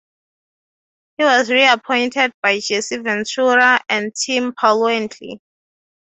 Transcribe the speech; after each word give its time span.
He 1.19 1.23
was 1.25 1.51
reappointed 1.51 2.31
by 2.41 2.59
Jesse 2.59 2.97
Ventura 3.03 3.81
and 3.87 4.11
Tim 4.15 4.51
Pawlenty. 4.51 5.41